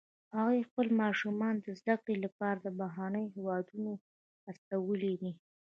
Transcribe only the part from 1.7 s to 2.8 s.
زده کړې لپاره